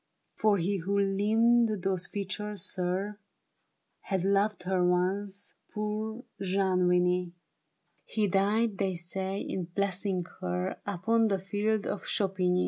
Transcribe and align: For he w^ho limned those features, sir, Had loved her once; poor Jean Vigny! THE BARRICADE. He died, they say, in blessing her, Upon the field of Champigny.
For 0.33 0.57
he 0.57 0.81
w^ho 0.81 1.15
limned 1.15 1.83
those 1.83 2.07
features, 2.07 2.63
sir, 2.63 3.19
Had 3.99 4.23
loved 4.23 4.63
her 4.63 4.83
once; 4.83 5.53
poor 5.75 6.23
Jean 6.41 6.87
Vigny! 6.89 7.25
THE 7.27 7.29
BARRICADE. 7.29 7.33
He 8.05 8.27
died, 8.27 8.77
they 8.79 8.95
say, 8.95 9.39
in 9.39 9.65
blessing 9.65 10.25
her, 10.39 10.81
Upon 10.87 11.27
the 11.27 11.37
field 11.37 11.85
of 11.85 12.05
Champigny. 12.07 12.59